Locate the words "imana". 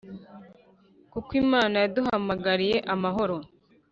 1.43-1.75